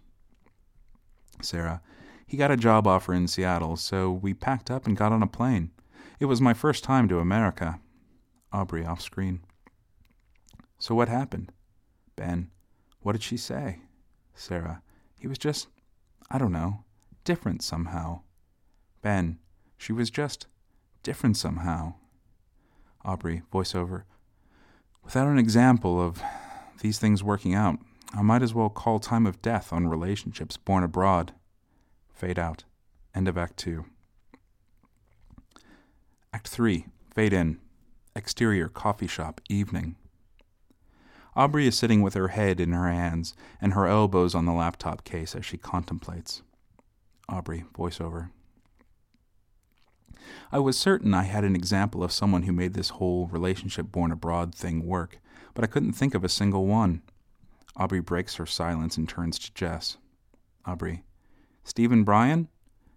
[1.40, 1.80] Sarah.
[2.26, 5.26] He got a job offer in Seattle, so we packed up and got on a
[5.26, 5.70] plane.
[6.20, 7.80] It was my first time to America.
[8.52, 9.40] Aubrey off screen.
[10.78, 11.50] So what happened?
[12.14, 12.50] Ben.
[13.00, 13.80] What did she say?
[14.34, 14.82] Sarah.
[15.18, 15.68] He was just,
[16.30, 16.84] I don't know,
[17.24, 18.20] different somehow.
[19.00, 19.38] Ben.
[19.78, 20.46] She was just
[21.02, 21.94] different somehow.
[23.02, 24.02] Aubrey, voiceover.
[25.02, 26.22] Without an example of
[26.82, 27.78] these things working out,
[28.12, 31.32] I might as well call time of death on relationships born abroad.
[32.12, 32.64] Fade out.
[33.14, 33.84] End of Act 2.
[36.34, 36.86] Act 3.
[37.14, 37.58] Fade in.
[38.14, 39.96] Exterior coffee shop, evening.
[41.34, 45.04] Aubrey is sitting with her head in her hands and her elbows on the laptop
[45.04, 46.42] case as she contemplates.
[47.28, 48.30] Aubrey, voiceover.
[50.50, 54.12] I was certain I had an example of someone who made this whole relationship born
[54.12, 55.18] abroad thing work,
[55.54, 57.02] but I couldn't think of a single one.
[57.76, 59.96] Aubrey breaks her silence and turns to Jess.
[60.64, 61.04] Aubrey.
[61.64, 62.48] Steve and Brian?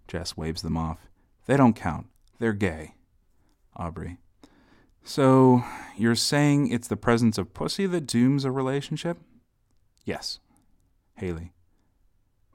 [0.08, 1.08] Jess waves them off.
[1.46, 2.06] They don't count.
[2.38, 2.94] They're gay.
[3.74, 4.18] Aubrey.
[5.04, 5.62] So,
[5.96, 9.18] you're saying it's the presence of pussy that dooms a relationship?
[10.04, 10.40] Yes.
[11.16, 11.52] Haley.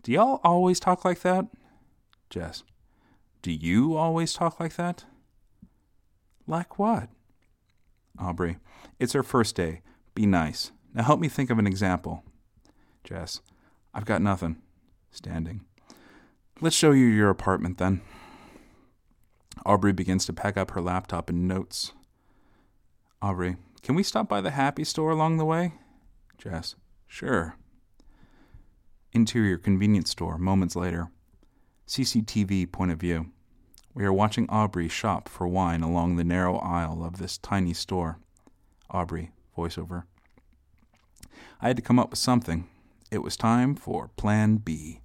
[0.03, 1.47] Do y'all always talk like that?
[2.29, 2.63] Jess.
[3.41, 5.05] Do you always talk like that?
[6.47, 7.09] Like what?
[8.19, 8.57] Aubrey.
[8.99, 9.81] It's her first day.
[10.13, 10.71] Be nice.
[10.93, 12.23] Now help me think of an example.
[13.03, 13.41] Jess.
[13.93, 14.61] I've got nothing.
[15.11, 15.61] Standing.
[16.59, 18.01] Let's show you your apartment then.
[19.65, 21.93] Aubrey begins to pack up her laptop and notes.
[23.21, 25.73] Aubrey, can we stop by the Happy Store along the way?
[26.37, 26.75] Jess,
[27.07, 27.55] sure.
[29.11, 31.09] Interior convenience store, moments later.
[31.87, 33.31] CCTV point of view.
[33.93, 38.19] We are watching Aubrey shop for wine along the narrow aisle of this tiny store.
[38.89, 40.03] Aubrey, voiceover.
[41.61, 42.67] I had to come up with something.
[43.11, 45.01] It was time for Plan B.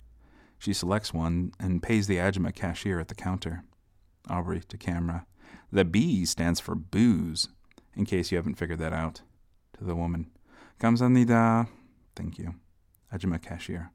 [0.59, 3.65] She selects one and pays the Ajima cashier at the counter.
[4.29, 5.27] Aubrey to camera.
[5.71, 7.49] The B stands for booze,
[7.95, 9.23] in case you haven't figured that out.
[9.79, 10.31] To the woman.
[10.81, 11.65] Kamsanida.
[11.65, 11.69] Uh,
[12.15, 12.55] thank you.
[13.13, 13.91] Ajima cashier.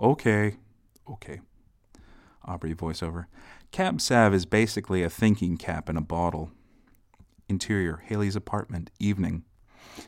[0.00, 0.56] Okay.
[1.10, 1.40] Okay.
[2.44, 3.24] Aubrey voiceover.
[3.72, 6.52] Cab Sav is basically a thinking cap in a bottle.
[7.48, 9.44] Interior Haley's apartment, evening.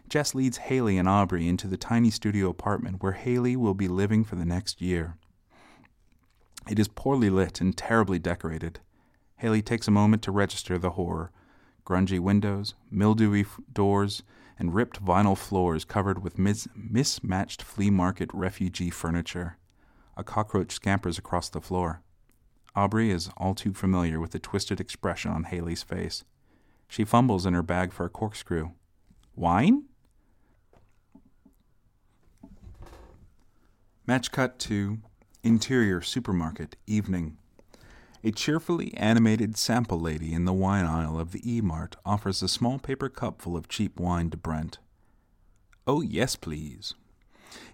[0.09, 4.25] Jess leads Haley and Aubrey into the tiny studio apartment where Haley will be living
[4.25, 5.17] for the next year.
[6.69, 8.81] It is poorly lit and terribly decorated.
[9.37, 11.31] Haley takes a moment to register the horror
[11.87, 14.23] grungy windows, mildewy f- doors,
[14.59, 19.57] and ripped vinyl floors covered with mis- mismatched flea market refugee furniture.
[20.17, 22.03] A cockroach scampers across the floor.
[22.75, 26.25] Aubrey is all too familiar with the twisted expression on Haley's face.
[26.89, 28.71] She fumbles in her bag for a corkscrew.
[29.37, 29.85] Wine?
[34.07, 34.99] Match cut to
[35.43, 37.37] Interior Supermarket, Evening.
[38.25, 42.49] A cheerfully animated sample lady in the wine aisle of the E Mart offers a
[42.49, 44.79] small paper cup full of cheap wine to Brent.
[45.87, 46.95] Oh, yes, please.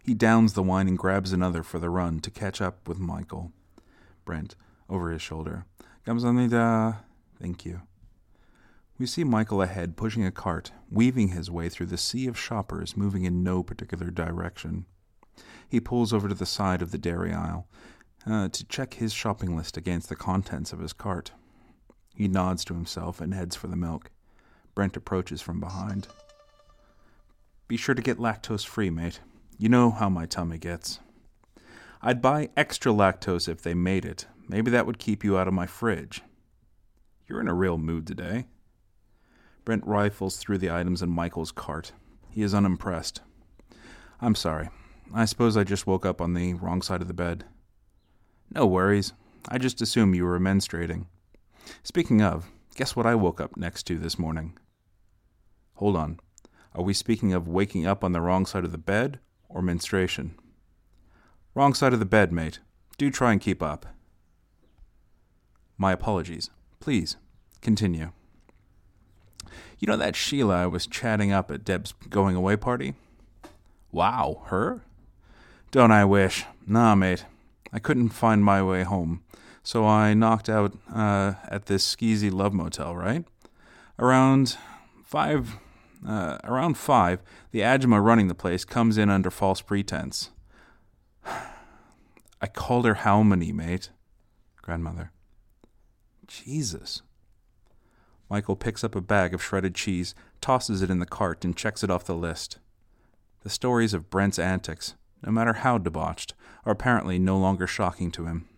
[0.02, 3.52] He downs the wine and grabs another for the run to catch up with Michael.
[4.24, 4.56] Brent,
[4.90, 5.64] over his shoulder.
[6.04, 6.52] Comes on.
[6.52, 6.96] Uh,
[7.40, 7.82] thank you.
[9.02, 12.96] We see Michael ahead pushing a cart, weaving his way through the sea of shoppers
[12.96, 14.86] moving in no particular direction.
[15.68, 17.66] He pulls over to the side of the dairy aisle,
[18.24, 21.32] uh, to check his shopping list against the contents of his cart.
[22.14, 24.12] He nods to himself and heads for the milk.
[24.72, 26.06] Brent approaches from behind.
[27.66, 29.18] Be sure to get lactose free, mate.
[29.58, 31.00] You know how my tummy gets.
[32.00, 34.26] I'd buy extra lactose if they made it.
[34.46, 36.22] Maybe that would keep you out of my fridge.
[37.26, 38.46] You're in a real mood today.
[39.64, 41.92] Brent rifles through the items in Michael's cart.
[42.30, 43.20] He is unimpressed.
[44.20, 44.70] I'm sorry.
[45.14, 47.44] I suppose I just woke up on the wrong side of the bed.
[48.54, 49.12] No worries.
[49.48, 51.06] I just assumed you were menstruating.
[51.82, 54.58] Speaking of, guess what I woke up next to this morning?
[55.74, 56.18] Hold on.
[56.74, 60.34] Are we speaking of waking up on the wrong side of the bed or menstruation?
[61.54, 62.60] Wrong side of the bed, mate.
[62.96, 63.86] Do try and keep up.
[65.76, 66.50] My apologies.
[66.80, 67.16] Please,
[67.60, 68.12] continue.
[69.78, 72.94] You know that Sheila I was chatting up at Deb's going away party?
[73.90, 74.82] Wow, her?
[75.70, 76.44] Don't I wish?
[76.66, 77.24] Nah, mate.
[77.72, 79.22] I couldn't find my way home,
[79.62, 83.24] so I knocked out uh, at this skeezy love motel, right?
[83.98, 84.58] Around
[85.04, 85.56] five,
[86.06, 90.30] uh, around five, the Ajumma running the place comes in under false pretense.
[91.26, 93.90] I called her Halmony, mate.
[94.60, 95.12] Grandmother.
[96.26, 97.02] Jesus.
[98.32, 101.84] Michael picks up a bag of shredded cheese, tosses it in the cart, and checks
[101.84, 102.56] it off the list.
[103.42, 106.32] The stories of Brent's antics, no matter how debauched,
[106.64, 108.48] are apparently no longer shocking to him.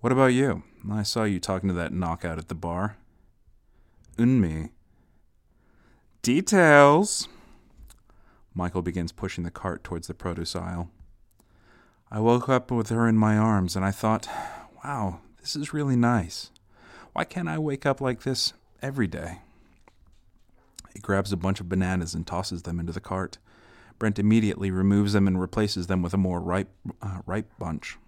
[0.00, 0.64] What about you?
[0.90, 2.96] I saw you talking to that knockout at the bar.
[4.18, 4.70] Unmi.
[6.22, 7.28] Details.
[8.52, 10.90] Michael begins pushing the cart towards the produce aisle.
[12.10, 14.28] I woke up with her in my arms and I thought,
[14.84, 16.50] wow, this is really nice.
[17.12, 19.38] Why can't I wake up like this every day?
[20.92, 23.38] He grabs a bunch of bananas and tosses them into the cart.
[23.98, 26.70] Brent immediately removes them and replaces them with a more ripe,
[27.02, 27.98] uh, ripe bunch.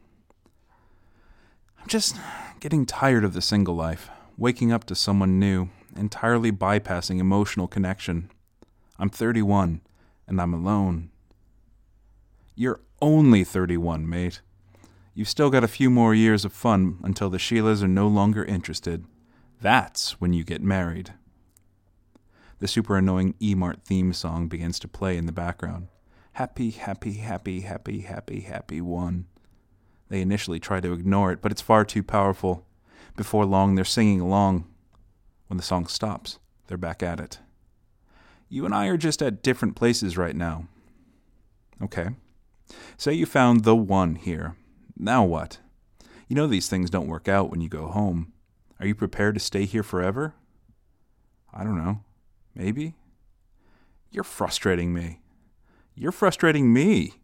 [1.81, 2.17] I'm just
[2.61, 8.31] getting tired of the single life, waking up to someone new, entirely bypassing emotional connection.
[8.99, 9.81] I'm 31,
[10.27, 11.11] and I'm alone.
[12.55, 14.41] You're only 31, mate.
[15.15, 18.45] You've still got a few more years of fun until the Sheilas are no longer
[18.45, 19.05] interested.
[19.61, 21.13] That's when you get married.
[22.61, 25.89] The super annoying E-Mart theme song begins to play in the background.
[26.33, 29.27] Happy, happy, happy, happy, happy, happy one.
[30.09, 32.67] They initially try to ignore it, but it's far too powerful.
[33.15, 34.65] Before long, they're singing along.
[35.49, 37.39] When the song stops, they're back at it.
[38.49, 40.69] You and I are just at different places right now.
[41.83, 42.09] Okay.
[42.97, 44.57] Say you found the one here.
[44.97, 45.59] Now what?
[46.29, 48.33] You know these things don't work out when you go home.
[48.81, 50.35] Are you prepared to stay here forever?
[51.53, 52.01] I don't know.
[52.55, 52.95] Maybe?
[54.11, 55.21] You're frustrating me.
[55.95, 57.15] You're frustrating me.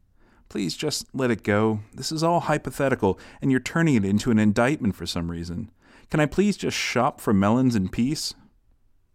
[0.49, 1.81] Please just let it go.
[1.93, 5.71] This is all hypothetical, and you're turning it into an indictment for some reason.
[6.11, 8.35] Can I please just shop for melons in peace?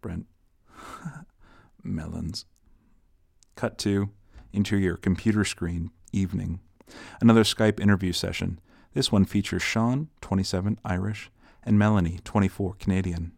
[0.00, 0.26] Brent.
[1.82, 2.46] melons.
[3.56, 4.10] Cut to
[4.52, 6.60] into your computer screen, evening.
[7.20, 8.60] Another Skype interview session.
[8.92, 11.30] This one features Sean, 27, Irish,
[11.64, 13.32] and Melanie, 24, Canadian.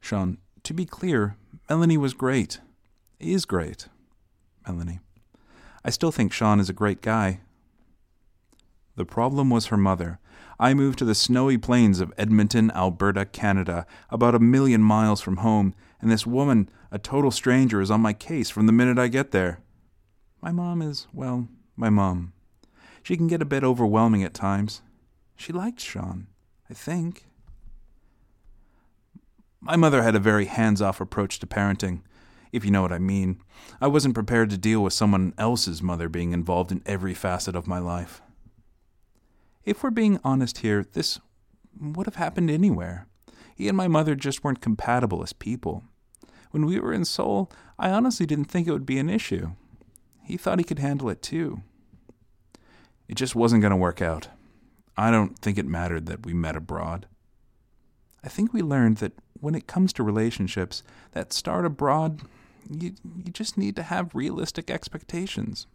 [0.00, 1.36] Sean, to be clear,
[1.68, 2.60] Melanie was great.
[3.18, 3.88] Is great.
[4.66, 5.00] Melanie.
[5.84, 7.40] I still think Sean is a great guy.
[8.96, 10.18] The problem was her mother.
[10.58, 15.38] I moved to the snowy plains of Edmonton, Alberta, Canada, about a million miles from
[15.38, 19.08] home, and this woman, a total stranger, is on my case from the minute I
[19.08, 19.60] get there.
[20.44, 22.34] My mom is, well, my mom.
[23.02, 24.82] She can get a bit overwhelming at times.
[25.36, 26.26] She liked Sean,
[26.68, 27.24] I think.
[29.62, 32.02] My mother had a very hands off approach to parenting,
[32.52, 33.40] if you know what I mean.
[33.80, 37.66] I wasn't prepared to deal with someone else's mother being involved in every facet of
[37.66, 38.20] my life.
[39.64, 41.20] If we're being honest here, this
[41.80, 43.06] would have happened anywhere.
[43.54, 45.84] He and my mother just weren't compatible as people.
[46.50, 49.52] When we were in Seoul, I honestly didn't think it would be an issue.
[50.24, 51.62] He thought he could handle it too.
[53.08, 54.28] It just wasn't going to work out.
[54.96, 57.06] I don't think it mattered that we met abroad.
[58.22, 60.82] I think we learned that when it comes to relationships
[61.12, 62.22] that start abroad,
[62.70, 65.66] you, you just need to have realistic expectations.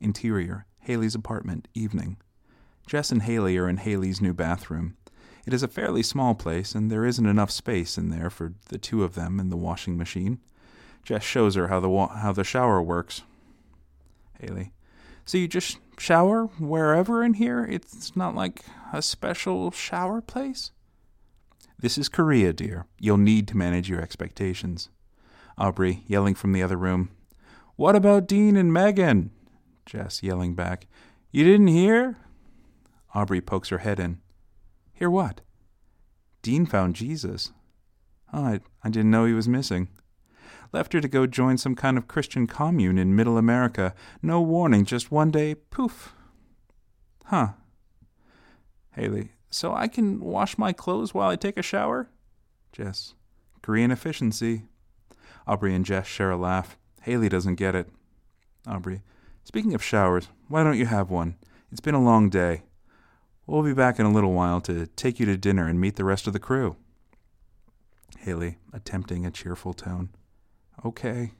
[0.00, 2.18] Interior Haley's apartment, evening.
[2.86, 4.96] Jess and Haley are in Haley's new bathroom.
[5.46, 8.78] It is a fairly small place, and there isn't enough space in there for the
[8.78, 10.40] two of them and the washing machine.
[11.04, 13.22] Jess shows her how the wa- how the shower works.
[14.40, 14.72] Haley,
[15.24, 17.64] so you just shower wherever in here?
[17.64, 20.70] It's not like a special shower place?
[21.78, 22.86] This is Korea, dear.
[22.98, 24.88] You'll need to manage your expectations.
[25.58, 27.10] Aubrey, yelling from the other room.
[27.76, 29.30] What about Dean and Megan?
[29.84, 30.86] Jess, yelling back.
[31.30, 32.16] You didn't hear?
[33.14, 34.20] Aubrey pokes her head in.
[34.92, 35.42] Hear what?
[36.42, 37.52] Dean found Jesus.
[38.32, 39.88] Oh, I, I didn't know he was missing.
[40.74, 43.94] Left her to go join some kind of Christian commune in Middle America.
[44.20, 46.12] No warning, just one day, poof.
[47.26, 47.50] Huh.
[48.96, 52.08] Haley, so I can wash my clothes while I take a shower?
[52.72, 53.14] Jess,
[53.62, 54.64] Korean efficiency.
[55.46, 56.76] Aubrey and Jess share a laugh.
[57.02, 57.88] Haley doesn't get it.
[58.66, 59.02] Aubrey,
[59.44, 61.36] speaking of showers, why don't you have one?
[61.70, 62.64] It's been a long day.
[63.46, 66.04] We'll be back in a little while to take you to dinner and meet the
[66.04, 66.74] rest of the crew.
[68.18, 70.08] Haley, attempting a cheerful tone.
[70.84, 71.32] Okay.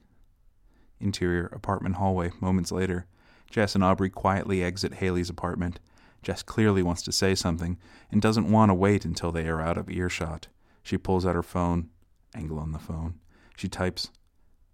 [0.99, 3.05] Interior apartment hallway, moments later.
[3.49, 5.79] Jess and Aubrey quietly exit Haley's apartment.
[6.23, 7.77] Jess clearly wants to say something
[8.11, 10.47] and doesn't want to wait until they are out of earshot.
[10.81, 11.89] She pulls out her phone,
[12.33, 13.15] angle on the phone.
[13.55, 14.09] She types,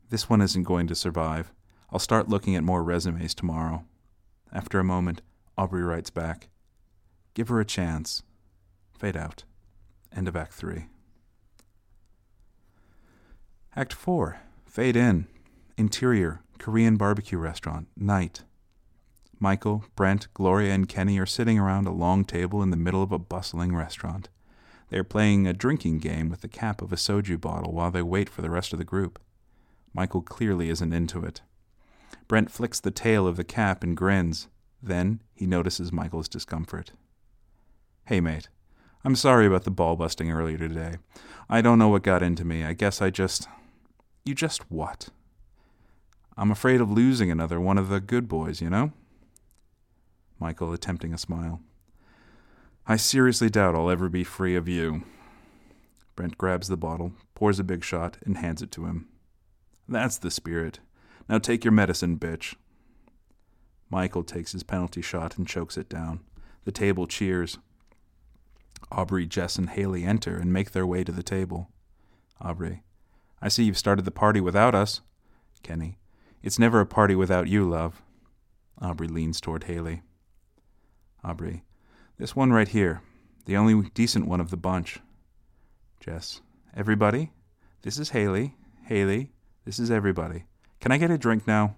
[0.09, 1.51] This one isn't going to survive.
[1.91, 3.83] I'll start looking at more resumes tomorrow.
[4.53, 5.21] After a moment,
[5.57, 6.49] Aubrey writes back,
[7.33, 8.23] Give her a chance.
[8.97, 9.43] Fade out.
[10.15, 10.85] End of Act 3.
[13.75, 14.39] Act 4.
[14.71, 15.27] Fade in.
[15.77, 16.43] Interior.
[16.57, 17.89] Korean barbecue restaurant.
[17.97, 18.43] Night.
[19.37, 23.11] Michael, Brent, Gloria, and Kenny are sitting around a long table in the middle of
[23.11, 24.29] a bustling restaurant.
[24.87, 28.01] They are playing a drinking game with the cap of a soju bottle while they
[28.01, 29.19] wait for the rest of the group.
[29.93, 31.41] Michael clearly isn't into it.
[32.29, 34.47] Brent flicks the tail of the cap and grins.
[34.81, 36.93] Then he notices Michael's discomfort.
[38.05, 38.47] Hey, mate.
[39.03, 40.95] I'm sorry about the ball busting earlier today.
[41.49, 42.63] I don't know what got into me.
[42.63, 43.49] I guess I just.
[44.23, 45.09] You just what?
[46.37, 48.93] I'm afraid of losing another one of the good boys, you know?
[50.39, 51.61] Michael, attempting a smile.
[52.87, 55.03] I seriously doubt I'll ever be free of you.
[56.15, 59.07] Brent grabs the bottle, pours a big shot, and hands it to him.
[59.87, 60.79] That's the spirit.
[61.27, 62.55] Now take your medicine, bitch.
[63.89, 66.21] Michael takes his penalty shot and chokes it down.
[66.63, 67.57] The table cheers.
[68.91, 71.69] Aubrey, Jess, and Haley enter and make their way to the table.
[72.39, 72.83] Aubrey.
[73.41, 75.01] I see you've started the party without us.
[75.63, 75.97] Kenny.
[76.43, 78.01] It's never a party without you, love.
[78.81, 80.01] Aubrey leans toward Haley.
[81.23, 81.63] Aubrey.
[82.17, 83.01] This one right here.
[83.45, 84.99] The only decent one of the bunch.
[85.99, 86.41] Jess.
[86.75, 87.31] Everybody?
[87.81, 88.55] This is Haley.
[88.85, 89.31] Haley.
[89.65, 90.45] This is everybody.
[90.79, 91.75] Can I get a drink now?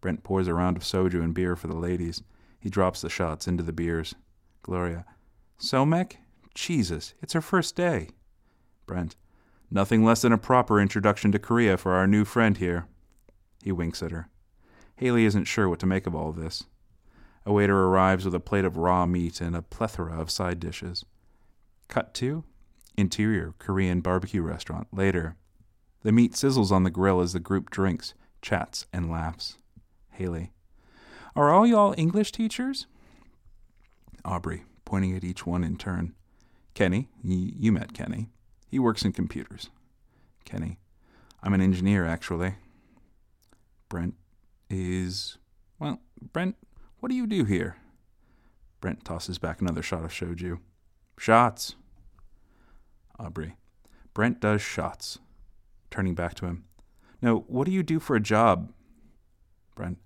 [0.00, 2.22] Brent pours a round of soju and beer for the ladies.
[2.58, 4.14] He drops the shots into the beers.
[4.62, 5.04] Gloria.
[5.60, 6.14] Somek?
[6.54, 8.08] Jesus, it's her first day.
[8.86, 9.16] Brent.
[9.70, 12.86] Nothing less than a proper introduction to Korea for our new friend here.
[13.62, 14.28] He winks at her.
[14.96, 16.64] Haley isn't sure what to make of all this.
[17.46, 21.04] A waiter arrives with a plate of raw meat and a plethora of side dishes.
[21.88, 22.44] Cut to
[22.96, 24.88] interior Korean barbecue restaurant.
[24.92, 25.36] Later,
[26.02, 29.56] the meat sizzles on the grill as the group drinks, chats, and laughs.
[30.10, 30.52] Haley,
[31.34, 32.86] are all y'all English teachers?
[34.24, 36.14] Aubrey, pointing at each one in turn.
[36.74, 38.28] Kenny, y- you met Kenny.
[38.70, 39.70] He works in computers.
[40.44, 40.78] Kenny,
[41.42, 42.54] I'm an engineer, actually.
[43.88, 44.14] Brent
[44.68, 45.38] is.
[45.78, 46.00] Well,
[46.32, 46.56] Brent
[47.00, 47.76] what do you do here?
[48.80, 50.60] Brent tosses back another shot of soju.
[51.18, 51.74] Shots.
[53.18, 53.56] Aubrey.
[54.12, 55.18] Brent does shots.
[55.90, 56.64] Turning back to him.
[57.22, 58.70] No, what do you do for a job?
[59.74, 59.98] Brent.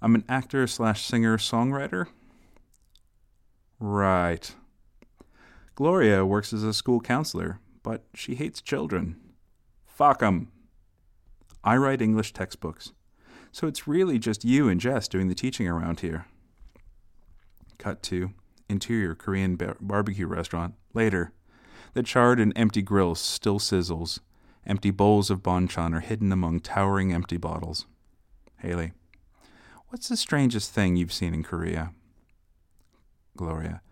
[0.00, 2.06] I'm an actor slash singer songwriter.
[3.78, 4.54] Right.
[5.74, 9.16] Gloria works as a school counselor, but she hates children.
[9.86, 10.48] Fuck 'em.
[11.64, 12.92] I write English textbooks.
[13.52, 16.26] So it's really just you and Jess doing the teaching around here.
[17.78, 18.32] Cut to
[18.68, 20.74] interior Korean bar- barbecue restaurant.
[20.94, 21.32] Later,
[21.94, 24.20] the charred and empty grill still sizzles.
[24.66, 27.86] Empty bowls of banchan are hidden among towering empty bottles.
[28.58, 28.92] Haley,
[29.88, 31.92] what's the strangest thing you've seen in Korea?
[33.36, 33.82] Gloria,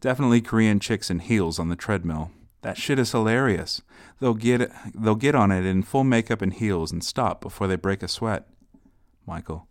[0.00, 2.30] definitely Korean chicks in heels on the treadmill.
[2.62, 3.82] That shit is hilarious.
[4.20, 7.76] They'll get they'll get on it in full makeup and heels and stop before they
[7.76, 8.46] break a sweat.
[9.26, 9.66] Michael.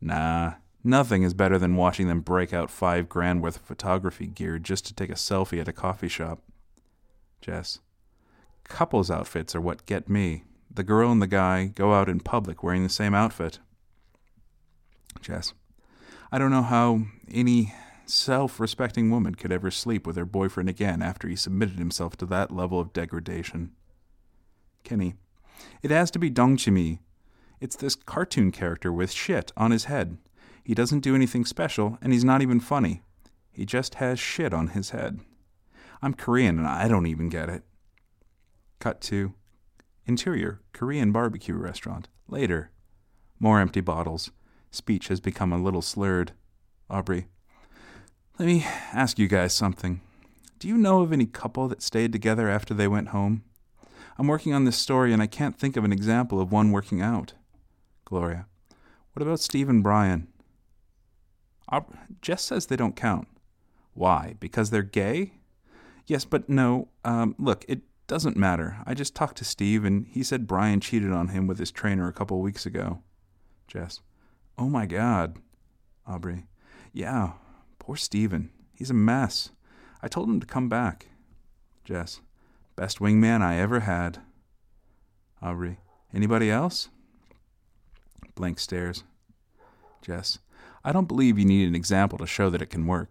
[0.00, 4.58] Nah, nothing is better than watching them break out five grand worth of photography gear
[4.58, 6.40] just to take a selfie at a coffee shop.
[7.40, 7.78] Jess.
[8.64, 10.44] Couples outfits are what get me.
[10.70, 13.58] The girl and the guy go out in public wearing the same outfit.
[15.20, 15.54] Jess.
[16.32, 17.72] I don't know how any
[18.06, 22.26] self respecting woman could ever sleep with her boyfriend again after he submitted himself to
[22.26, 23.72] that level of degradation.
[24.82, 25.14] Kenny.
[25.82, 26.98] It has to be Dong Chimi,
[27.64, 30.18] it's this cartoon character with shit on his head.
[30.62, 33.02] He doesn't do anything special, and he's not even funny.
[33.50, 35.20] He just has shit on his head.
[36.02, 37.62] I'm Korean, and I don't even get it.
[38.80, 39.32] Cut to
[40.04, 42.08] Interior Korean barbecue restaurant.
[42.28, 42.70] Later.
[43.38, 44.30] More empty bottles.
[44.70, 46.32] Speech has become a little slurred.
[46.90, 47.28] Aubrey.
[48.38, 50.00] Let me ask you guys something.
[50.58, 53.44] Do you know of any couple that stayed together after they went home?
[54.18, 57.00] I'm working on this story and I can't think of an example of one working
[57.00, 57.34] out.
[58.04, 58.46] Gloria.
[59.12, 60.26] What about Steve and Brian?
[62.20, 63.28] Jess says they don't count.
[63.92, 64.34] Why?
[64.40, 65.34] Because they're gay?
[66.06, 66.88] Yes, but no.
[67.04, 68.78] Um, look, it Doesn't matter.
[68.84, 72.06] I just talked to Steve, and he said Brian cheated on him with his trainer
[72.06, 72.98] a couple weeks ago.
[73.66, 74.00] Jess.
[74.58, 75.38] Oh my god.
[76.06, 76.46] Aubrey.
[76.92, 77.32] Yeah,
[77.84, 78.48] poor Steven.
[78.72, 79.50] He's a mess.
[80.00, 81.08] I told him to come back.
[81.84, 82.22] Jess.
[82.76, 84.22] Best wingman I ever had.
[85.42, 85.80] Aubrey.
[86.14, 86.88] Anybody else?
[88.36, 89.04] Blank stares.
[90.00, 90.38] Jess.
[90.82, 93.10] I don't believe you need an example to show that it can work.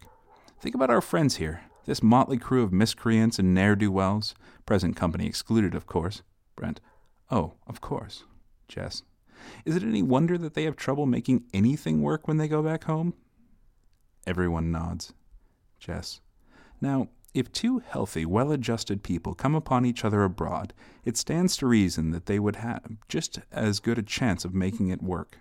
[0.60, 4.34] Think about our friends here, this motley crew of miscreants and ne'er do wells,
[4.66, 6.24] present company excluded, of course.
[6.56, 6.82] Brent.
[7.30, 8.24] Oh, of course.
[8.68, 9.04] Jess.
[9.66, 12.86] Is it any wonder that they have trouble making anything work when they go back
[12.86, 13.14] home?
[14.26, 15.14] Everyone nods.
[15.80, 16.22] Jess.
[16.80, 21.68] Now, if two healthy, well adjusted people come upon each other abroad, it stands to
[21.68, 25.40] reason that they would have just as good a chance of making it work.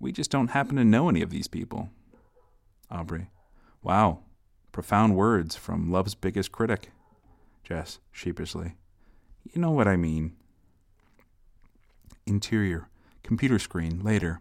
[0.00, 1.90] We just don't happen to know any of these people.
[2.90, 3.30] Aubrey.
[3.82, 4.20] Wow.
[4.72, 6.90] Profound words from love's biggest critic.
[7.62, 8.76] Jess, sheepishly.
[9.52, 10.32] You know what I mean.
[12.26, 12.88] Interior.
[13.22, 14.02] Computer screen.
[14.02, 14.40] Later.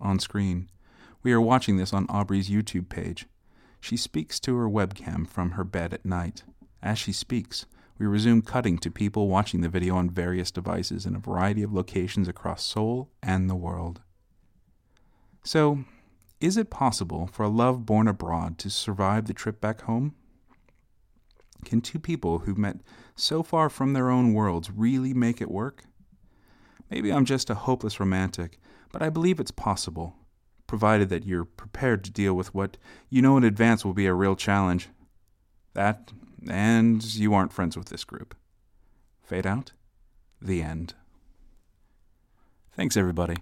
[0.00, 0.70] On screen.
[1.22, 3.26] We are watching this on Aubrey's YouTube page.
[3.80, 6.42] She speaks to her webcam from her bed at night.
[6.82, 7.66] As she speaks,
[7.96, 11.72] we resume cutting to people watching the video on various devices in a variety of
[11.72, 14.00] locations across Seoul and the world.
[15.44, 15.84] So,
[16.40, 20.16] is it possible for a love born abroad to survive the trip back home?
[21.64, 22.78] Can two people who've met
[23.14, 25.84] so far from their own worlds really make it work?
[26.90, 28.58] Maybe I'm just a hopeless romantic,
[28.90, 30.16] but I believe it's possible
[30.72, 32.78] provided that you're prepared to deal with what
[33.10, 34.88] you know in advance will be a real challenge.
[35.74, 36.10] That,
[36.48, 38.34] and you aren't friends with this group.
[39.22, 39.72] Fade out.
[40.40, 40.94] The end.
[42.74, 43.36] Thanks, everybody.